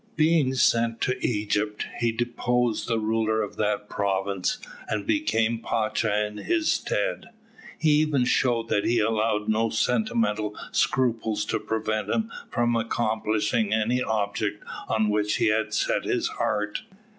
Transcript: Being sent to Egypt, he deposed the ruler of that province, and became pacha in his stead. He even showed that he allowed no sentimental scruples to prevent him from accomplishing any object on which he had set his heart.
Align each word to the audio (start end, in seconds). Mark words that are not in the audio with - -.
Being 0.15 0.55
sent 0.55 0.99
to 1.01 1.23
Egypt, 1.23 1.85
he 1.99 2.11
deposed 2.11 2.87
the 2.87 2.97
ruler 2.97 3.43
of 3.43 3.55
that 3.57 3.87
province, 3.87 4.57
and 4.89 5.05
became 5.05 5.59
pacha 5.59 6.25
in 6.25 6.37
his 6.37 6.71
stead. 6.71 7.27
He 7.77 7.91
even 7.97 8.25
showed 8.25 8.67
that 8.69 8.83
he 8.83 8.97
allowed 8.97 9.47
no 9.47 9.69
sentimental 9.69 10.57
scruples 10.71 11.45
to 11.45 11.59
prevent 11.59 12.09
him 12.09 12.31
from 12.49 12.75
accomplishing 12.75 13.73
any 13.75 14.01
object 14.01 14.63
on 14.87 15.09
which 15.11 15.35
he 15.35 15.49
had 15.49 15.71
set 15.71 16.05
his 16.05 16.29
heart. 16.29 16.81